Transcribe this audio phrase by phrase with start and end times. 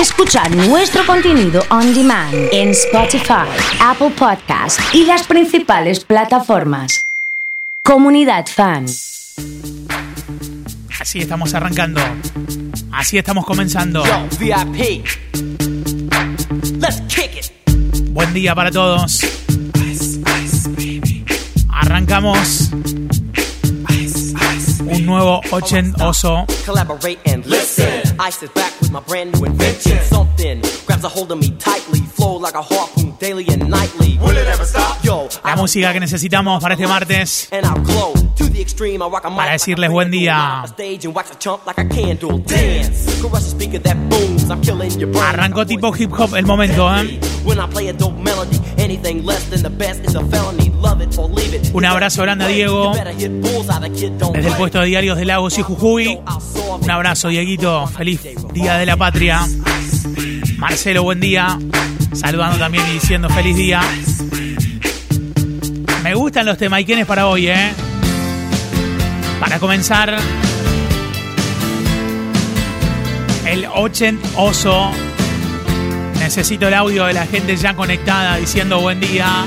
[0.00, 3.48] Escuchar nuestro contenido on demand en Spotify,
[3.80, 7.06] Apple Podcast y las principales plataformas.
[7.82, 8.84] Comunidad Fan.
[11.00, 12.02] Así estamos arrancando.
[12.92, 14.04] Así estamos comenzando.
[14.04, 15.06] Yo, VIP.
[16.78, 18.10] Let's kick it.
[18.10, 19.20] Buen día para todos.
[21.70, 22.70] Arrancamos
[25.06, 26.46] nuevo ochentoso.
[26.64, 28.02] Collaborate and listen.
[28.18, 29.98] I sit back with my brand new invention.
[30.02, 32.00] Something grabs a hold of me tightly.
[32.00, 34.18] Flow like a harpoon daily and nightly.
[34.18, 34.95] Will it ever stop?
[35.46, 37.48] La música que necesitamos para este martes.
[39.36, 40.64] Para decirles buen día.
[45.22, 47.20] Arrancó tipo hip hop el momento, ¿eh?
[51.72, 52.92] Un abrazo grande a Diego.
[52.94, 56.18] Desde el puesto de diarios de Lagos y Jujuy.
[56.80, 57.86] Un abrazo, Dieguito.
[57.86, 58.20] Feliz
[58.52, 59.46] Día de la Patria.
[60.58, 61.58] Marcelo, buen día.
[62.12, 63.80] Saludando también y diciendo feliz día.
[66.06, 67.72] Me gustan los temaiquenes para hoy, ¿eh?
[69.40, 70.16] Para comenzar,
[73.44, 74.92] el 80 oso.
[76.20, 79.46] Necesito el audio de la gente ya conectada diciendo buen día.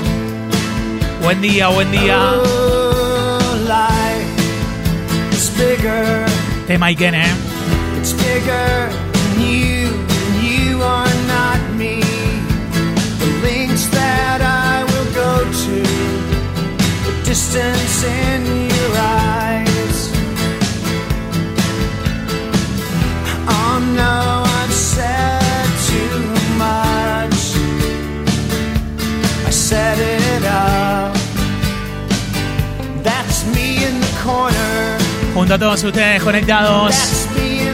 [1.22, 2.34] Buen día, buen día.
[6.66, 7.34] Temaiken, ¿eh?
[17.30, 18.42] Distance in
[18.76, 19.98] your eyes.
[23.46, 26.18] Oh no, I've said too
[26.58, 27.40] much.
[29.46, 31.14] I set it up.
[33.04, 34.98] That's me in the corner.
[35.32, 36.96] Junto a todos ustedes conectados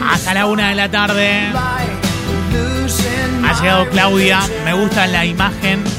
[0.07, 1.51] hasta la una de la tarde.
[3.43, 4.39] Ha llegado Claudia.
[4.63, 5.96] Me gusta la imagen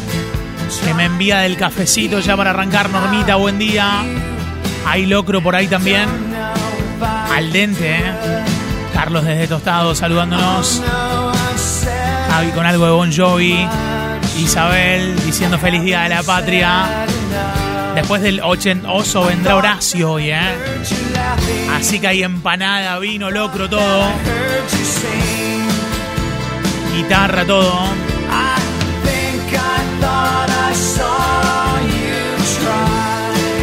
[0.79, 2.91] que me envía del cafecito ya para arrancar.
[2.91, 4.03] Normita, buen día.
[4.87, 6.09] Hay locro por ahí también.
[7.35, 8.13] Al dente, ¿eh?
[8.93, 10.83] Carlos desde Tostado saludándonos.
[12.31, 13.69] Javi con algo de Bon Jovi.
[14.39, 17.07] Isabel diciendo feliz día de la patria.
[17.95, 20.57] Después del ochentoso vendrá Horacio hoy, ¿eh?
[21.77, 24.09] Así que hay empanada, vino, locro, todo.
[26.95, 28.09] Guitarra, todo.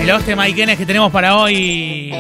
[0.05, 2.13] Los temaiquenes que tenemos para hoy.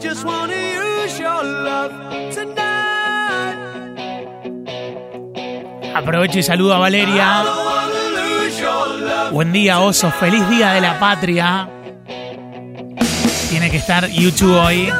[0.00, 1.90] Just wanna use your love
[2.32, 3.58] tonight.
[5.94, 7.44] Aprovecho y saludo a Valeria.
[9.32, 10.10] Buen día, oso.
[10.12, 11.77] Feliz día de la patria.
[13.50, 14.92] Tiene que estar YouTube hoy.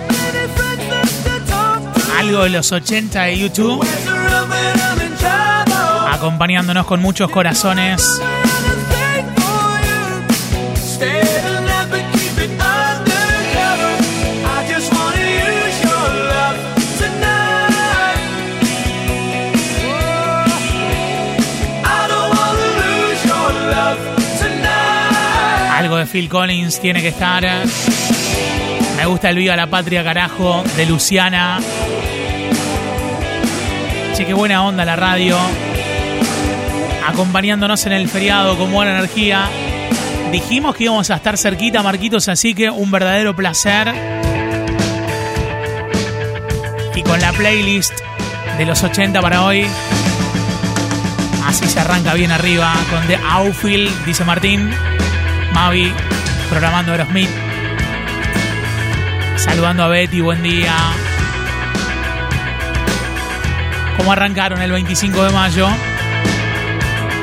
[2.19, 3.87] Algo de los 80 de YouTube.
[6.11, 8.03] Acompañándonos con muchos corazones.
[25.77, 27.47] Algo de Phil Collins tiene que estar.
[28.99, 31.61] Me gusta el Viva la Patria, carajo, de Luciana.
[34.13, 35.39] Che, qué buena onda la radio.
[37.07, 39.49] Acompañándonos en el feriado con buena energía.
[40.33, 43.95] Dijimos que íbamos a estar cerquita, Marquitos, así que un verdadero placer.
[46.97, 47.93] Y con la playlist
[48.59, 49.65] de los 80 para hoy.
[51.47, 54.69] Así se arranca bien arriba con The Outfield, dice Martín.
[55.53, 55.93] Mavi
[56.51, 57.48] programando Aerosmith.
[59.49, 60.77] Saludando a Betty, buen día.
[63.97, 65.69] ¿Cómo arrancaron el 25 de mayo?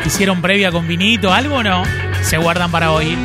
[0.04, 1.84] ¿Hicieron previa con vinito, algo o no?
[2.24, 3.16] Se guardan para hoy.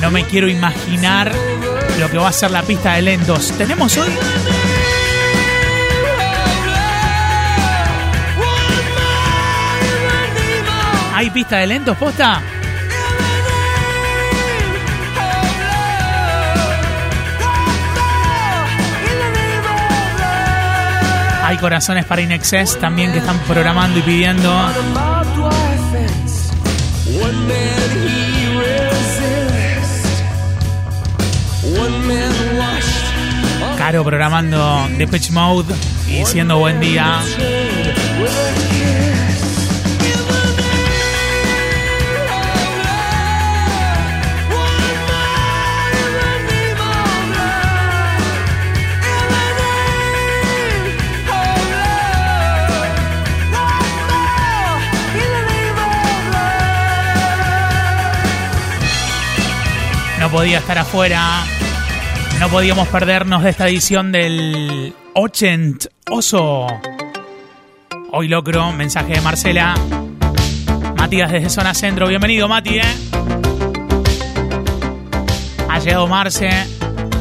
[0.00, 1.30] No me quiero imaginar
[1.98, 3.52] lo que va a ser la pista de lentos.
[3.56, 4.10] ¿Tenemos hoy?
[11.24, 12.42] ¿Hay pista de lentos, posta?
[21.42, 24.54] Hay corazones para Inexcess también que están programando y pidiendo.
[33.78, 35.74] Caro programando Depeche Mode
[36.06, 37.22] y diciendo buen día.
[60.34, 61.44] Podía estar afuera.
[62.40, 66.66] No podíamos perdernos de esta edición del 80 Oso.
[68.10, 69.76] Hoy locro, mensaje de Marcela.
[70.96, 72.08] Matías desde Zona Centro.
[72.08, 72.82] Bienvenido, Mati, ¿eh?
[75.68, 76.50] Ha llegado Marce.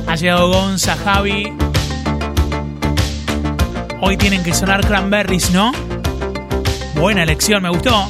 [0.07, 1.53] Ha llegado Gonza, Javi.
[4.01, 5.71] Hoy tienen que sonar cranberries, ¿no?
[6.95, 8.09] Buena elección, me gustó.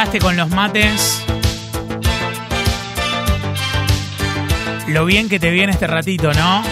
[0.00, 1.22] Si arrancaste con los mates,
[4.86, 6.62] lo bien que te viene este ratito, ¿no?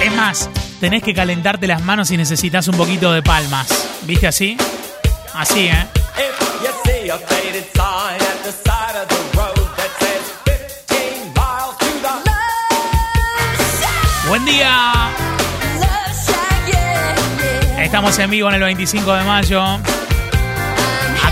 [0.00, 0.48] Es más,
[0.78, 3.66] tenés que calentarte las manos si necesitas un poquito de palmas.
[4.02, 4.56] ¿Viste así?
[5.34, 5.88] Así, ¿eh?
[6.16, 11.34] If you see a faded sign at the side of the road that says 15
[11.34, 11.86] miles to
[14.22, 15.10] the Buen día.
[17.80, 19.80] Estamos en vivo en el 25 de mayo.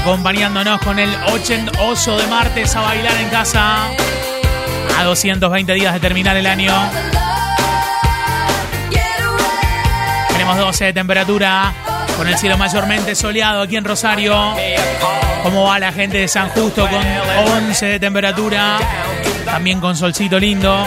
[0.03, 3.87] Acompañándonos con el 80 oso de martes a bailar en casa.
[4.99, 6.75] A 220 días de terminar el año.
[10.29, 11.73] Tenemos 12 de temperatura.
[12.17, 14.57] Con el cielo mayormente soleado aquí en Rosario.
[15.45, 17.07] ¿Cómo va la gente de San Justo con
[17.69, 18.79] 11 de temperatura?
[19.45, 20.85] También con solcito lindo.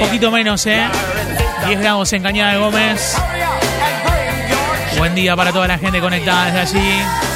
[0.00, 0.84] Poquito menos, ¿eh?
[1.64, 3.16] 10 grados en Cañada de Gómez.
[4.98, 7.29] Buen día para toda la gente conectada desde allí.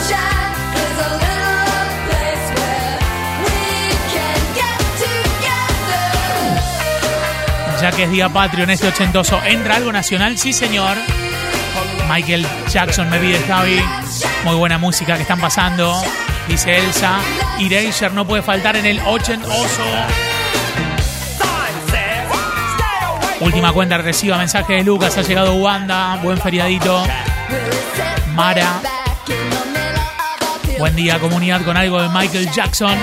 [7.84, 10.38] Ya que es día patrio en este ochentoso, ¿entra algo nacional?
[10.38, 10.96] Sí, señor.
[12.08, 13.78] Michael Jackson me pide Javi.
[14.42, 15.94] Muy buena música que están pasando.
[16.48, 17.18] Dice Elsa.
[17.60, 19.82] Erasure no puede faltar en el ochentoso.
[23.40, 25.18] Última cuenta reciba mensaje de Lucas.
[25.18, 26.18] Ha llegado Wanda.
[26.22, 27.06] Buen feriadito.
[28.32, 28.80] Mara.
[30.78, 32.98] Buen día, comunidad, con algo de Michael Jackson.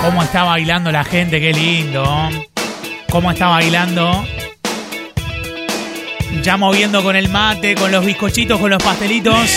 [0.00, 1.40] ¿Cómo está bailando la gente?
[1.40, 2.04] Qué lindo.
[3.10, 4.24] ¿Cómo está bailando?
[6.42, 9.50] Ya moviendo con el mate, con los bizcochitos, con los pastelitos.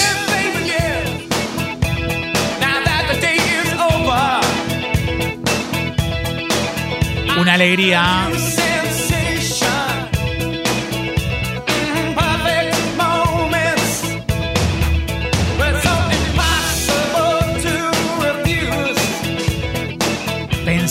[7.64, 8.53] baby, yeah.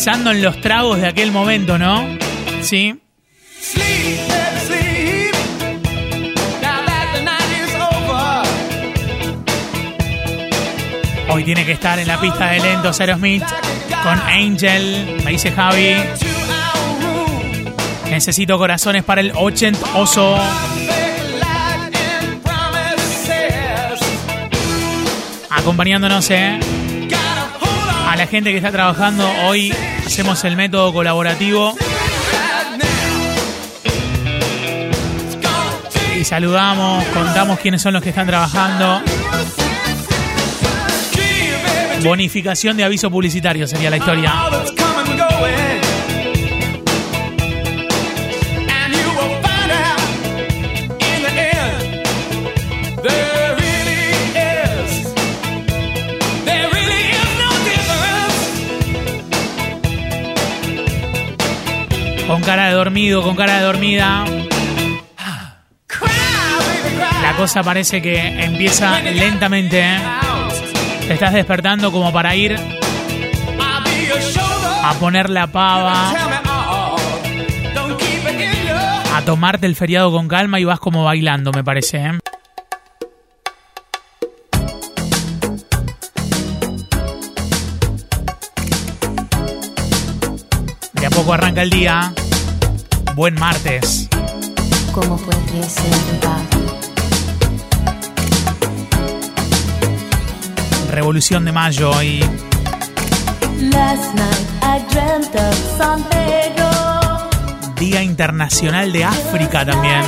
[0.04, 2.04] Pensando en los tragos de aquel momento, ¿no?
[2.60, 3.00] Sí.
[11.28, 13.44] Hoy tiene que estar en la pista de lentos Aerosmith
[14.02, 15.20] con Angel.
[15.24, 15.94] Me dice Javi.
[18.10, 20.36] Necesito corazones para el 80 oso.
[25.48, 26.58] Acompañándonos, ¿eh?
[28.12, 31.74] A la gente que está trabajando, hoy hacemos el método colaborativo
[36.20, 39.00] y saludamos, contamos quiénes son los que están trabajando.
[42.04, 44.34] Bonificación de aviso publicitario sería la historia.
[62.54, 64.26] Cara de dormido, con cara de dormida.
[67.22, 69.80] La cosa parece que empieza lentamente.
[69.80, 69.98] ¿eh?
[71.08, 72.54] Te estás despertando como para ir
[74.84, 76.12] a poner la pava,
[79.14, 82.04] a tomarte el feriado con calma y vas como bailando, me parece.
[82.04, 82.18] ¿eh?
[90.92, 92.12] De a poco arranca el día.
[93.14, 94.08] Buen martes.
[100.90, 102.20] Revolución de Mayo y
[103.60, 106.70] Last night I dreamt of San Pedro.
[107.76, 110.02] Día Internacional de África también.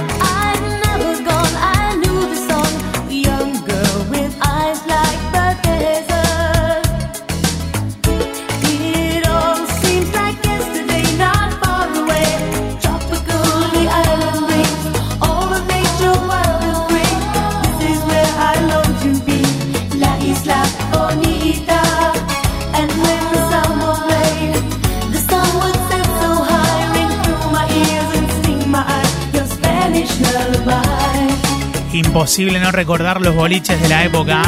[31.94, 34.42] Imposible no recordar los boliches de la época.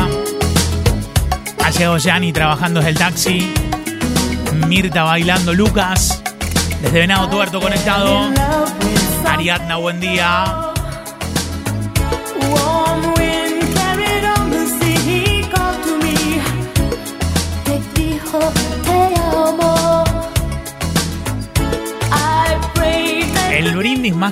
[1.64, 3.54] Ha llegado Gianni trabajando desde el taxi.
[4.66, 6.24] Mirta bailando, Lucas.
[6.82, 8.32] Desde Venado Tuerto conectado.
[9.28, 10.65] Ariadna, buen día.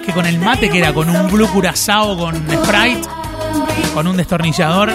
[0.05, 3.09] Que con el mate, que era con un blue curazao con Sprite,
[3.95, 4.91] con un destornillador.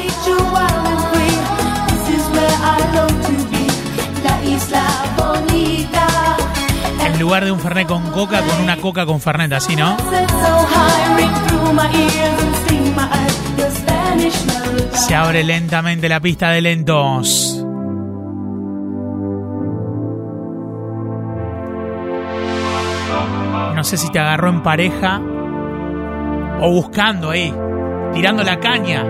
[7.06, 9.98] En lugar de un Fernet con coca, con una coca con Fernet, así, ¿no?
[14.94, 17.59] Se abre lentamente la pista de lentos.
[23.80, 25.22] No sé si te agarró en pareja
[26.60, 27.56] o buscando ahí,
[28.14, 29.06] tirando la caña.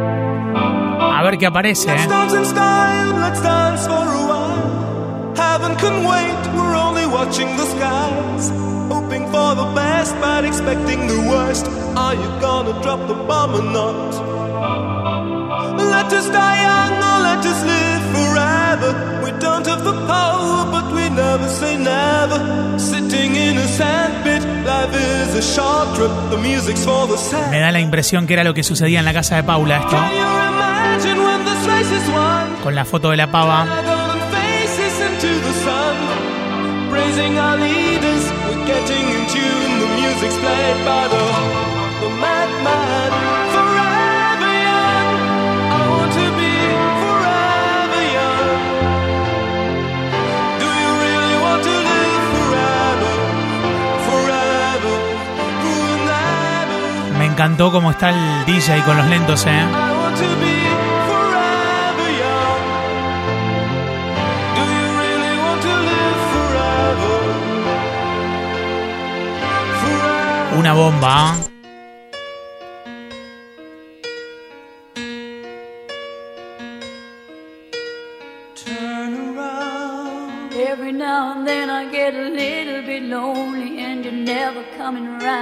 [1.17, 1.91] A ver qué aparece.
[1.91, 2.07] ¿eh?
[2.07, 5.33] dance in style, let's dance for a while.
[5.35, 8.51] Heaven can wait, we're only watching the skies.
[8.89, 11.65] Hoping for the best, but expecting the worst.
[11.95, 14.13] Are you gonna drop the bomb or not?
[15.79, 19.18] Let us die young or let us live forever.
[19.39, 22.39] Don't have the power, but we never say never.
[22.77, 26.11] Sitting in a sandpit, life is a short trip.
[26.29, 27.49] The music's for the sad.
[27.51, 29.91] Me da la impresión que era lo que sucedía en la casa de Paula esto,
[29.91, 30.17] Can you
[30.53, 32.63] imagine when this race is won?
[32.63, 33.65] con la foto de la pava.
[36.89, 38.23] Praising our leaders.
[38.47, 39.79] We're getting in tune.
[39.79, 41.23] The music's played by the
[42.01, 43.38] the madman.
[57.39, 59.51] Encantó cómo está el DJ con los lentos, ¿eh?
[59.51, 60.59] I want to be
[61.07, 62.59] forever young.
[64.55, 67.15] Do you really want to live forever?
[69.79, 70.59] Forever.
[70.59, 71.35] Una bomba.
[71.37, 71.47] ¿eh?
[78.65, 80.53] Turn around.
[80.55, 85.38] Every now and then I get a little bit lonely and you're never coming around.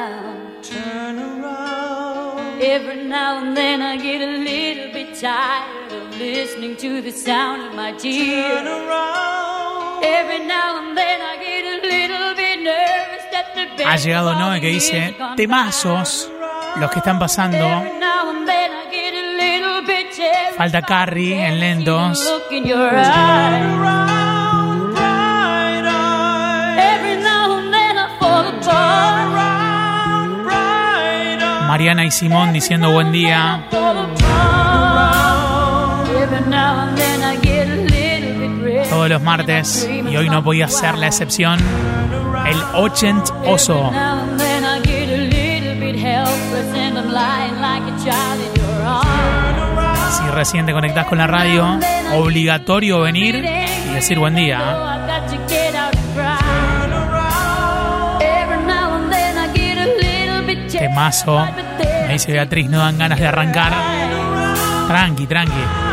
[6.67, 8.67] Listening to the sound of my Turn tears.
[8.67, 10.03] around.
[10.03, 14.59] Every now and then I get a little bit nervous that the Ha llegado Noé
[14.59, 16.29] que dice, temazos,
[16.77, 17.67] los que están pasando.
[20.57, 22.33] Falta Carrie en lentos.
[31.67, 33.67] Mariana y Simón diciendo buen día.
[38.89, 41.59] Todos los martes, y hoy no podía ser la excepción,
[42.45, 43.91] el Ochent Oso.
[50.11, 51.79] Si recién te conectás con la radio,
[52.13, 54.59] obligatorio venir y decir buen día.
[60.45, 61.45] Bit Temazo.
[62.07, 63.73] Me dice Beatriz, no dan ganas de arrancar.
[64.87, 65.86] Tranqui, tranqui.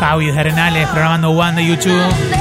[0.00, 2.37] Javi Arenales programando One de YouTube.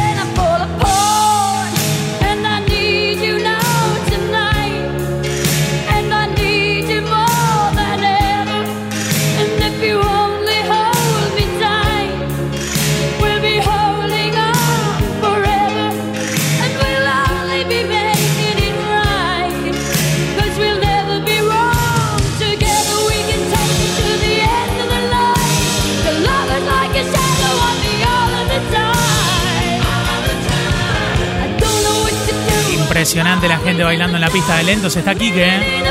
[32.98, 34.96] Impresionante la gente bailando en la pista de lentos.
[34.96, 35.84] Está Quique, ¿eh?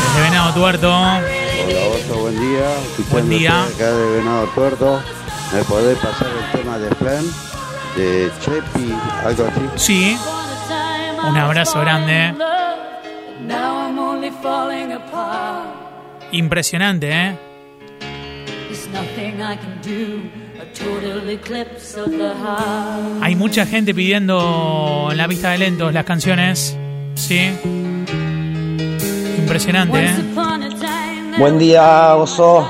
[0.00, 0.90] desde Venado Tuerto.
[0.90, 1.20] Hola
[1.92, 2.64] Oso, buen día.
[3.10, 3.64] Buen día.
[3.64, 5.02] Acá de Venado Tuerto.
[5.52, 7.22] ¿Me podés pasar el tema de Flan?
[7.94, 8.94] De Chepi,
[9.26, 9.60] algo así.
[9.76, 10.18] Sí,
[11.28, 12.34] Un abrazo grande.
[16.32, 17.38] Impresionante, ¿eh?
[23.20, 26.76] Hay mucha gente pidiendo en la pista de lentos las canciones.
[27.14, 27.50] Sí.
[29.38, 30.14] Impresionante, ¿eh?
[31.38, 32.68] Buen día, Oso.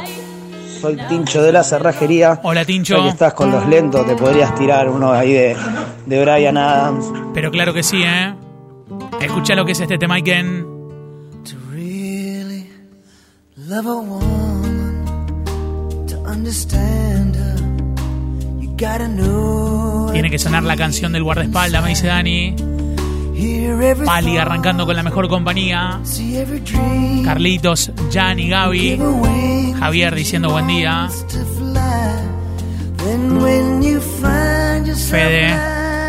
[0.81, 2.41] Soy Tincho de la Cerrajería.
[2.43, 2.97] Hola, Tincho.
[2.99, 5.57] Ya que estás con los lentos, te podrías tirar uno ahí de,
[6.05, 7.07] de Brian Adams.
[7.33, 8.35] Pero claro que sí, ¿eh?
[9.21, 10.67] Escucha lo que es este tema, Iken.
[11.45, 12.69] To really
[13.57, 15.05] love a woman,
[16.07, 17.44] to understand her.
[20.13, 22.57] Tiene que sonar la canción del guardaespaldas, me dice Dani.
[24.05, 26.01] Pali arrancando con la mejor compañía.
[27.25, 29.01] Carlitos, Jan y Gaby.
[29.79, 31.09] Javier diciendo buen día.
[35.09, 35.53] Fede,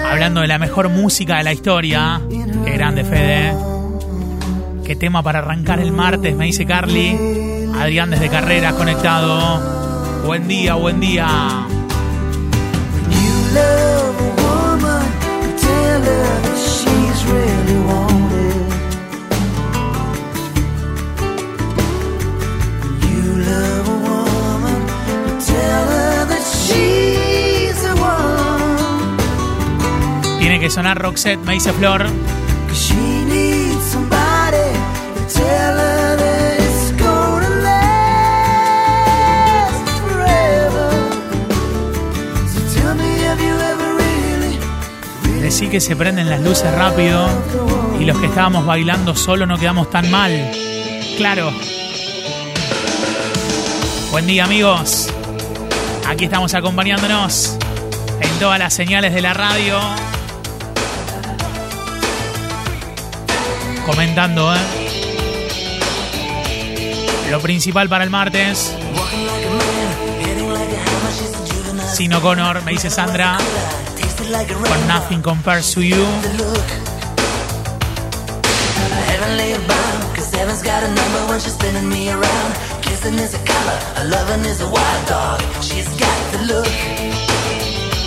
[0.10, 2.22] hablando de la mejor música de la historia.
[2.64, 3.54] Qué grande, Fede.
[4.86, 7.18] Qué tema para arrancar el martes, me dice Carly.
[7.80, 10.24] Adrián desde Carreras conectado.
[10.26, 11.65] Buen día, buen día.
[30.40, 32.06] Tiene que sonar Roxette, me dice Flor.
[45.56, 47.30] Decí que se prenden las luces rápido
[47.98, 50.52] y los que estábamos bailando solo no quedamos tan mal.
[51.16, 51.50] Claro.
[54.12, 55.10] Buen día amigos.
[56.10, 57.58] Aquí estamos acompañándonos
[58.20, 59.80] en todas las señales de la radio.
[63.86, 64.60] Comentando, ¿eh?
[67.32, 68.76] Lo principal para el martes.
[71.94, 73.38] Sino Connor, me dice Sandra.
[74.26, 76.04] Con Nothing Compares to You.
[79.06, 82.56] Heavenly bound, cause heaven's got a number when she's spinning me around.
[82.82, 85.42] Kissing is a color, a loving is a wild dog.
[85.62, 86.66] She's got the look.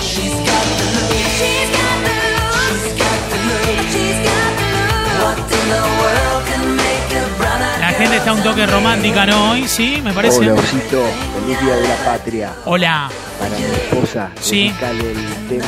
[0.03, 1.15] She's got the look.
[1.39, 2.67] She's got the look.
[2.83, 3.79] She's got the look.
[3.95, 5.23] She's got the look.
[5.23, 6.88] What in the world can make
[7.99, 9.51] gente está un toque romántica, ¿no?
[9.53, 10.39] Hoy sí, me parece.
[10.39, 11.03] Hola, Osito.
[11.41, 12.53] Feliz Día de la Patria.
[12.65, 13.11] Hola.
[13.39, 14.67] Para mi esposa, Sí.
[14.69, 14.75] el
[15.49, 15.59] tema de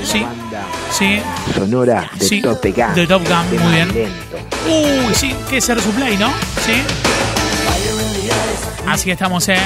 [0.00, 0.20] la Sí.
[0.20, 1.22] banda Sí.
[1.54, 2.40] sonora de Sí.
[2.42, 2.94] Top Gun.
[2.94, 3.94] De Top Gun, muy bien.
[3.94, 4.38] lento.
[5.08, 6.28] Uy, sí, que ser su play, ¿no?
[6.64, 6.82] Sí.
[8.86, 9.56] Así que estamos, ¿eh?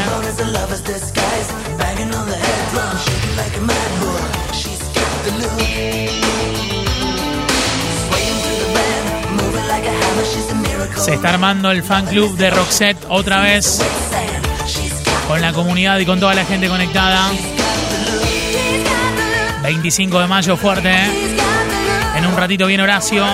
[10.97, 13.81] Se está armando el fan club de Roxette otra vez
[15.29, 17.31] con la comunidad y con toda la gente conectada.
[19.63, 21.37] 25 de mayo fuerte, ¿eh?
[22.17, 23.25] En un ratito viene Horacio.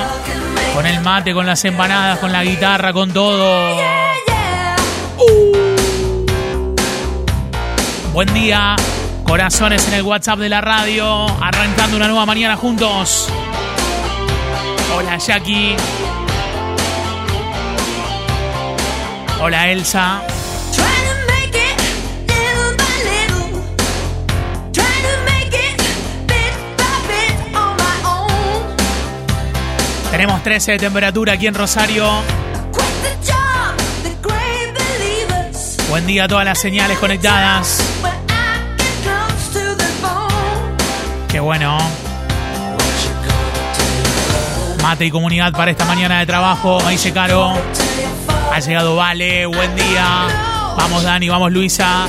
[0.75, 3.77] Con el mate, con las empanadas, con la guitarra, con todo.
[5.19, 6.27] Uh.
[8.13, 8.77] Buen día.
[9.25, 11.27] Corazones en el WhatsApp de la radio.
[11.41, 13.29] Arrancando una nueva mañana juntos.
[14.97, 15.77] Hola Jackie.
[27.51, 28.77] My own.
[30.11, 32.09] Tenemos 13 de temperatura aquí en Rosario.
[35.89, 37.83] Buen día a todas las señales conectadas.
[41.29, 41.79] Qué bueno.
[44.83, 46.81] Mate y comunidad para esta mañana de trabajo.
[46.85, 47.55] Me dice Caro.
[48.53, 49.47] Ha llegado Vale.
[49.47, 50.27] Buen día.
[50.77, 52.07] Vamos Dani, vamos Luisa.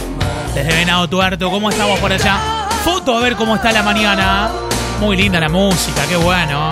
[0.53, 1.49] Desde Venado Tuerto.
[1.49, 2.67] ¿Cómo estamos por allá?
[2.83, 4.49] Foto a ver cómo está la mañana.
[4.99, 6.05] Muy linda la música.
[6.05, 6.69] Qué bueno.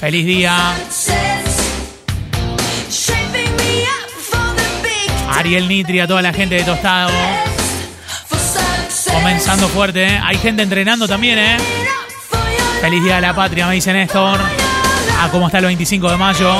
[0.00, 0.74] Feliz día.
[5.32, 7.12] Ariel Nitri, a toda la gente de Tostado.
[9.12, 10.20] Comenzando fuerte, ¿eh?
[10.20, 11.56] Hay gente entrenando también, ¿eh?
[12.80, 14.40] Feliz Día de la Patria, me dice Néstor.
[15.18, 16.56] Ah, ¿cómo está el 25 de mayo?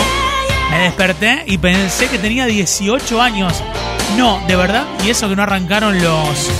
[0.70, 3.62] Me desperté y pensé que tenía 18 años.
[4.16, 4.84] No, de verdad.
[5.04, 6.50] Y eso que no arrancaron los,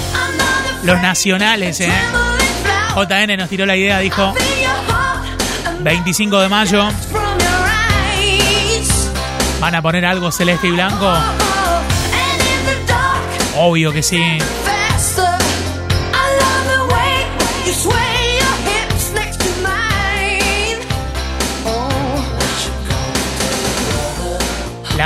[0.83, 1.92] los nacionales, ¿eh?
[2.94, 6.88] JN nos tiró la idea, dijo, In your 25 de mayo.
[9.61, 11.12] ¿Van a poner algo celeste y blanco?
[13.57, 14.38] Obvio que sí.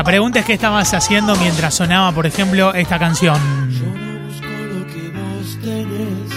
[0.05, 3.40] La pregunta es qué estabas haciendo mientras sonaba, por ejemplo, esta canción.
[3.71, 6.31] Yo no busco lo que vos tenés.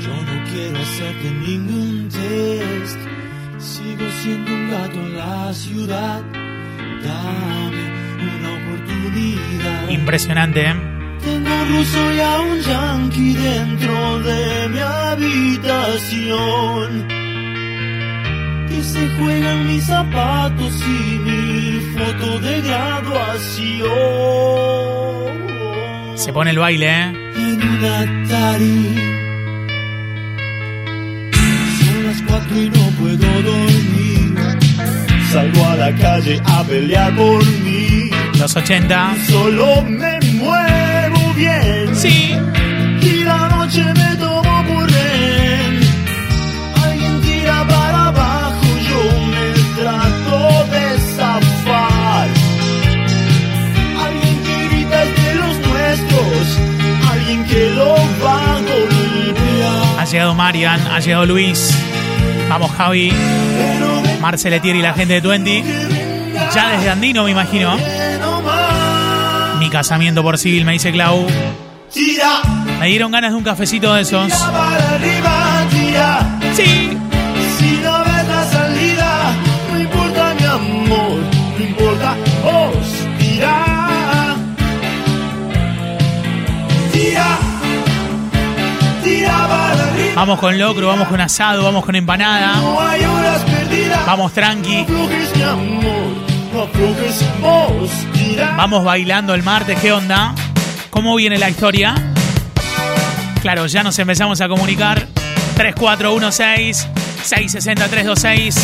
[0.00, 2.98] Yo no quiero hacerte ningún test.
[3.58, 6.22] Sigo siendo un gato en la ciudad.
[7.02, 7.84] Dame
[8.38, 9.88] una oportunidad.
[9.88, 10.74] Impresionante, ¿eh?
[11.24, 16.42] Tengo un ruso y a un yankee dentro de mi habitación.
[18.72, 23.88] Que se juegan mis zapatos y mi foto de graduación.
[26.16, 27.12] Se pone el baile, ¿eh?
[27.36, 28.96] En un Atari.
[31.84, 34.34] Son las cuatro y no puedo dormir.
[35.30, 38.08] Salgo a la calle a pelear por mí.
[38.38, 39.16] Los 80.
[39.28, 41.94] Solo me muevo bien.
[41.94, 42.34] Sí.
[43.02, 44.11] Y la noche me
[60.12, 61.74] llegado Marian, ha llegado Luis.
[62.46, 63.10] Vamos, Javi.
[64.20, 65.64] Marceletier y la gente de Twenty.
[66.54, 67.78] Ya desde Andino, me imagino.
[69.58, 71.26] Mi casamiento por civil, me dice Clau.
[72.78, 74.30] Me dieron ganas de un cafecito de esos.
[76.54, 76.98] Sí.
[90.14, 92.56] Vamos con locro, vamos con asado, vamos con empanada.
[92.56, 94.06] No hay horas perdidas.
[94.06, 94.84] Vamos tranqui.
[94.86, 96.12] No aflojes mi amor,
[96.52, 98.54] no aflojes vos, tira.
[98.56, 100.34] Vamos bailando el martes, ¿qué onda?
[100.90, 101.94] ¿Cómo viene la historia?
[103.40, 105.08] Claro, ya nos empezamos a comunicar.
[105.56, 108.54] 3416-660-326.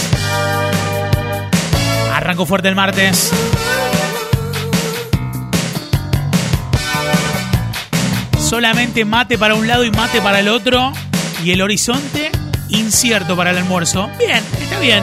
[2.14, 3.32] Arrancó fuerte el martes.
[8.38, 10.92] Solamente mate para un lado y mate para el otro.
[11.44, 12.31] Y el horizonte
[12.68, 14.11] incierto para el almuerzo.
[14.18, 15.03] Bien, está bien.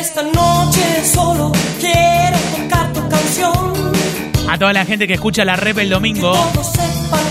[0.00, 3.92] Esta noche solo quiero tocar tu canción.
[4.48, 6.32] A toda la gente que escucha la rep el domingo.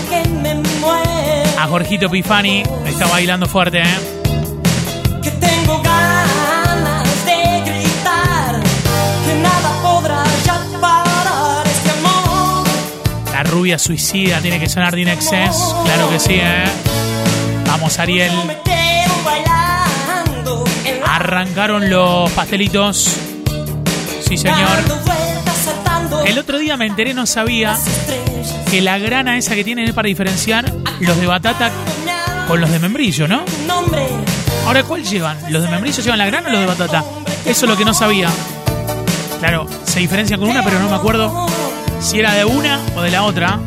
[0.08, 0.62] Que me.
[1.58, 2.62] A Jorgito Pifani.
[2.86, 3.98] Está bailando fuerte, ¿eh?
[5.22, 8.60] Que tengo ganas de gritar.
[9.26, 12.66] Que nada podrá ya parar este amor.
[13.32, 15.74] La rubia suicida tiene que sonar de Excess.
[15.84, 16.64] Claro que sí, ¿eh?
[17.68, 18.32] Vamos, Ariel.
[21.06, 23.16] Arrancaron los pastelitos.
[24.26, 24.58] Sí, señor.
[26.26, 27.76] El otro día me enteré, no sabía
[28.70, 31.70] que la grana esa que tienen es para diferenciar los de batata
[32.46, 33.44] con los de membrillo, ¿no?
[34.66, 35.36] Ahora, ¿cuál llevan?
[35.50, 37.04] ¿Los de membrillo llevan la grana o los de batata?
[37.44, 38.28] Eso es lo que no sabía.
[39.40, 41.46] Claro, se diferencian con una, pero no me acuerdo
[42.00, 43.60] si era de una o de la otra.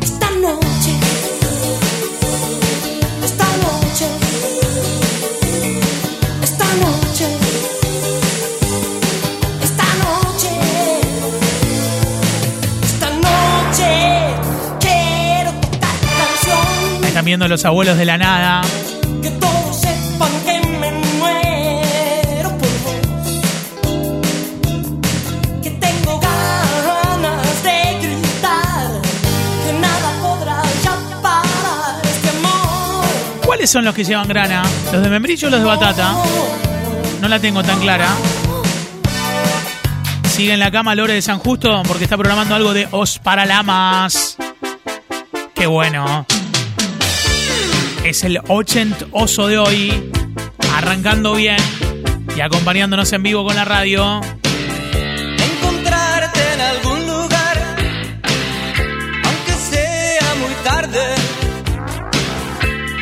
[17.32, 18.60] Viendo los abuelos de la nada.
[19.22, 22.94] que todos sepan que me muero por vos,
[25.62, 29.00] que tengo ganas de gritar,
[29.64, 33.46] que nada podrá ya parar este amor.
[33.46, 34.62] ¿Cuáles son los que llevan grana?
[34.92, 36.14] ¿Los de membrillo o los de batata?
[37.22, 38.08] No la tengo tan clara.
[40.28, 44.36] Sigue en la cama Lore de San Justo porque está programando algo de Os Paralamas.
[45.54, 46.26] Qué bueno.
[48.04, 50.10] Es el 80 oso de hoy.
[50.74, 51.58] Arrancando bien
[52.36, 54.20] y acompañándonos en vivo con la radio.
[55.38, 57.76] encontrarte en algún lugar,
[59.24, 61.14] aunque sea muy tarde.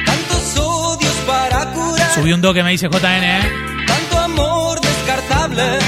[0.04, 3.24] Tantos odios para curar, Subí un toque, me dice JN.
[3.24, 3.40] ¿eh?
[3.86, 5.78] tanto amor descartable.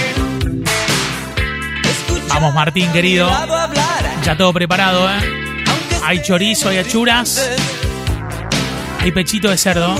[2.29, 3.29] Vamos, Martín, querido.
[4.25, 5.19] Ya todo preparado, ¿eh?
[6.05, 7.51] Hay chorizo, hay achuras,
[9.03, 9.95] hay pechito de cerdo.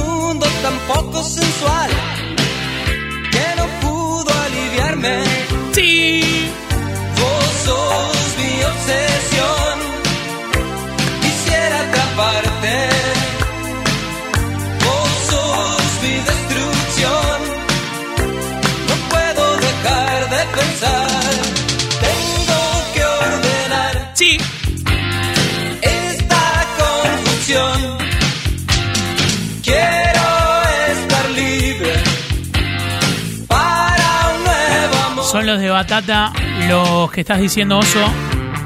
[35.59, 36.33] De batata
[36.67, 38.01] los que estás diciendo, Oso,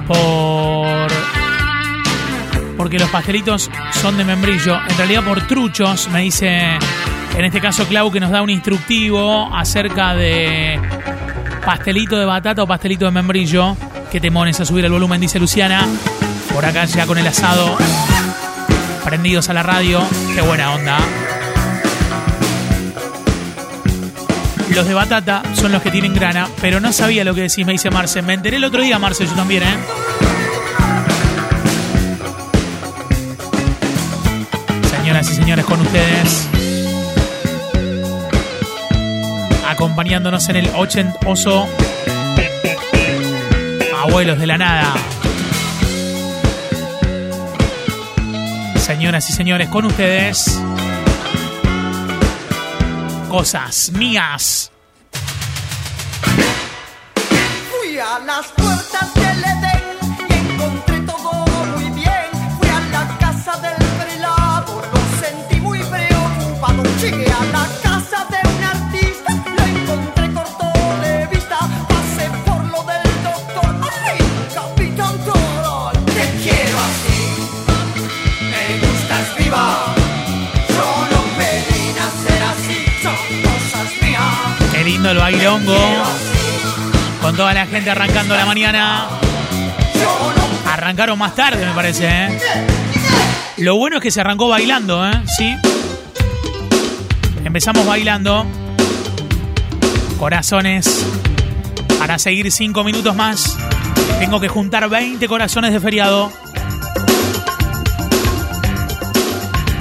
[0.06, 1.08] por...
[2.76, 4.78] Porque los pastelitos son de membrillo.
[4.88, 6.78] En realidad por truchos, me dice,
[7.36, 10.80] en este caso Clau, que nos da un instructivo acerca de
[11.64, 13.76] pastelito de batata o pastelito de membrillo.
[14.12, 15.86] Que te mones a subir el volumen, dice Luciana.
[16.54, 17.76] Por acá ya con el asado.
[19.04, 20.00] Prendidos a la radio.
[20.34, 20.98] Qué buena onda.
[24.74, 27.72] Los de batata son los que tienen grana, pero no sabía lo que decís, me
[27.72, 28.20] dice Marce.
[28.22, 29.76] Me enteré el otro día, Marce, yo también, ¿eh?
[34.90, 36.48] Señoras y señores, con ustedes.
[39.68, 41.66] Acompañándonos en el 80 oso.
[44.02, 44.94] Abuelos de la nada.
[48.78, 50.60] Señoras y señores, con ustedes.
[53.28, 54.70] Cosas mías.
[57.70, 58.46] Fui a las
[85.06, 85.76] lindo el bailongo.
[87.20, 89.06] Con toda la gente arrancando la mañana.
[90.66, 92.38] Arrancaron más tarde, me parece, ¿eh?
[93.58, 95.12] Lo bueno es que se arrancó bailando, ¿eh?
[95.36, 95.56] Sí.
[97.44, 98.46] Empezamos bailando.
[100.18, 101.06] Corazones.
[101.98, 103.56] Para seguir cinco minutos más,
[104.18, 106.32] tengo que juntar 20 corazones de feriado.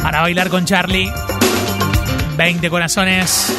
[0.01, 1.11] Para bailar con Charlie.
[2.37, 3.53] 20 corazones.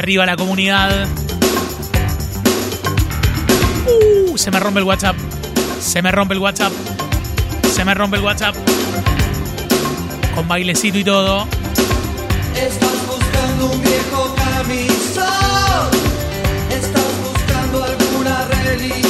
[0.00, 1.06] Arriba la comunidad.
[3.86, 5.14] Uh, se me rompe el WhatsApp.
[5.78, 6.72] Se me rompe el WhatsApp.
[7.70, 8.56] Se me rompe el WhatsApp.
[10.34, 11.46] Con bailecito y todo.
[12.56, 15.90] Estás buscando un viejo camisón.
[16.70, 19.09] Estás buscando alguna religión.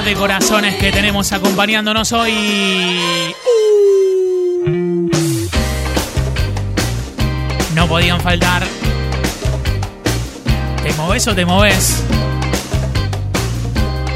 [0.00, 2.32] Cantidad de corazones que tenemos acompañándonos hoy.
[7.74, 8.62] No podían faltar.
[10.82, 12.02] ¿Te moves o te moves?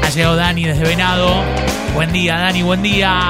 [0.03, 1.43] Ha llegado Dani desde Venado.
[1.93, 3.29] Buen día, Dani, buen día.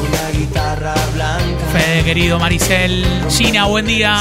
[0.00, 1.64] Una guitarra blanca.
[1.72, 3.06] Fede, querido Maricel.
[3.30, 4.16] Gina, buen día.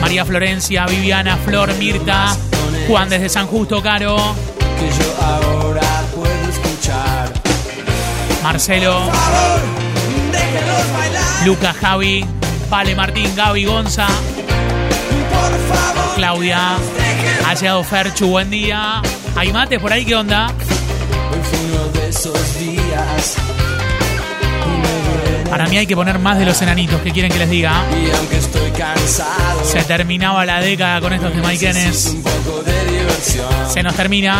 [0.00, 2.36] María Florencia, Viviana, Flor, Mirta.
[2.88, 4.16] Juan desde San Justo, Caro.
[4.78, 5.63] que yo escuchar.
[8.44, 9.10] Marcelo,
[10.30, 12.26] Déjenos bailar, Luca, Javi,
[12.68, 14.06] Vale, Martín, Gaby, Gonza.
[16.14, 16.76] Claudia.
[17.46, 19.00] Ha llegado Ferchu, buen día.
[19.34, 20.04] ¿Hay mates por ahí?
[20.04, 20.52] ¿Qué onda?
[25.48, 27.00] Para mí hay que poner más de los enanitos.
[27.00, 27.82] ¿Qué quieren que les diga?
[29.64, 31.94] Se terminaba la década con estos de diversión.
[33.72, 34.36] Se nos termina.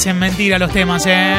[0.00, 1.36] Parecen mentira los temas, ¿eh?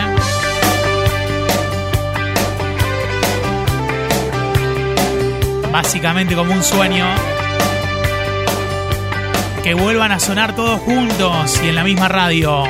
[5.71, 7.07] Básicamente como un sueño.
[9.63, 12.65] Que vuelvan a sonar todos juntos y en la misma radio.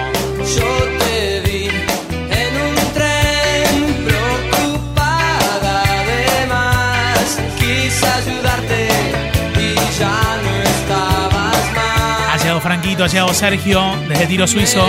[0.56, 0.64] Yo
[1.00, 7.38] te vi en un tren preocupada de más.
[7.60, 8.88] Quise ayudarte
[9.60, 10.31] y ya
[12.62, 14.86] llegado Franquito, ha llegado Sergio desde Tiro Suizo.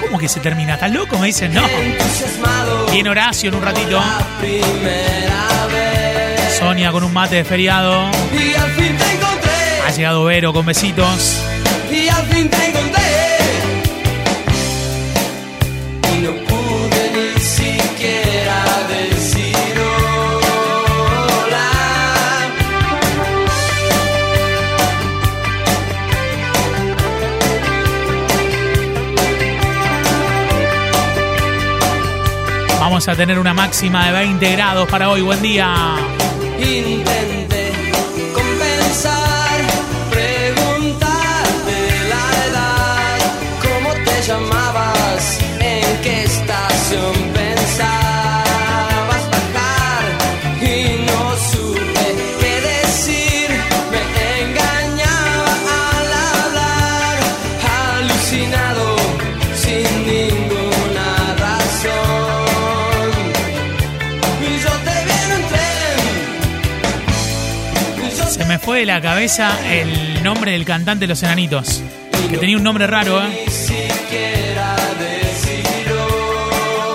[0.00, 0.74] ¿Cómo ¿Cómo que se termina?
[0.74, 1.18] ¿Estás loco?
[1.18, 1.62] Me dicen, no.
[2.90, 4.00] Viene Horacio en un ratito.
[6.58, 8.10] Sonia con un mate de feriado.
[9.86, 11.42] Ha llegado Vero con besitos.
[33.08, 35.20] A tener una máxima de 20 grados para hoy.
[35.20, 35.94] Buen día.
[36.58, 37.92] Intenté
[38.34, 39.25] compensar,
[68.76, 71.82] de la cabeza el nombre del cantante de Los Enanitos.
[72.28, 73.46] Que tenía un nombre raro, ¿eh?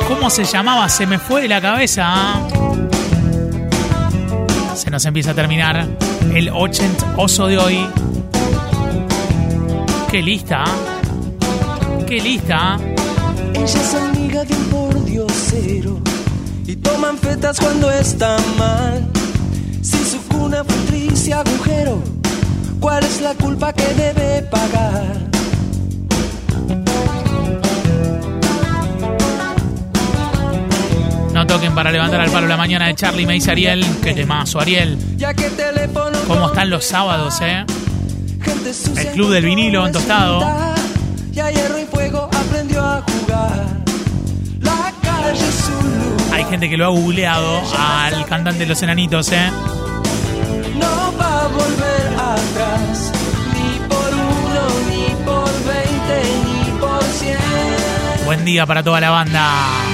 [0.07, 0.87] ¿Cómo se llamaba?
[0.89, 2.03] Se me fue de la cabeza.
[2.05, 2.47] ¿ah?
[4.75, 5.87] Se nos empieza a terminar
[6.35, 7.87] el 80 oso de hoy.
[10.11, 12.03] Qué lista, ¿ah?
[12.07, 12.79] Qué lista, ¿ah?
[13.55, 15.99] Ella es amiga de un pordiosero
[16.67, 19.20] y toman fetas cuando está mal.
[21.29, 22.01] Agujero,
[22.79, 25.17] ¿cuál es la culpa que debe pagar?
[31.31, 33.85] No toquen para levantar al palo la mañana de Charlie, me dice Ariel.
[34.01, 34.97] Qué temazo, Ariel.
[36.27, 37.65] ¿Cómo están los sábados, eh?
[38.97, 40.41] El club del vinilo en tostado.
[46.33, 49.51] Hay gente que lo ha googleado al cantante de Los Enanitos, eh.
[51.49, 53.11] Volver atrás,
[53.53, 58.25] ni por uno, ni por veinte, ni por cien.
[58.25, 59.90] Buen día para toda la banda.